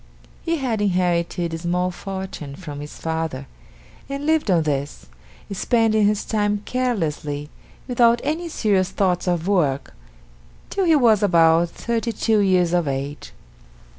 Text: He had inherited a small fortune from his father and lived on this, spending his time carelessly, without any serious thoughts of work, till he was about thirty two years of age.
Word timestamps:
He 0.41 0.57
had 0.57 0.81
inherited 0.81 1.53
a 1.53 1.59
small 1.59 1.91
fortune 1.91 2.55
from 2.55 2.79
his 2.79 2.97
father 2.97 3.45
and 4.09 4.25
lived 4.25 4.49
on 4.49 4.63
this, 4.63 5.05
spending 5.51 6.07
his 6.07 6.25
time 6.25 6.63
carelessly, 6.65 7.51
without 7.87 8.19
any 8.23 8.49
serious 8.49 8.89
thoughts 8.89 9.27
of 9.27 9.47
work, 9.47 9.93
till 10.71 10.85
he 10.85 10.95
was 10.95 11.21
about 11.21 11.69
thirty 11.69 12.11
two 12.11 12.39
years 12.39 12.73
of 12.73 12.87
age. 12.87 13.31